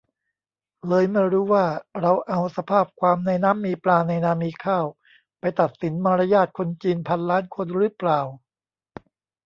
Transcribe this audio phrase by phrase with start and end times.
[0.87, 1.65] เลยไม่รู้ว่า
[2.01, 4.85] เราเอาสภาพความ "ในน้ำมีปลาในนามีข้าว"
[5.39, 8.19] ไปตัดสินมารยาทคนจีนพันล้านคนรึเปล่า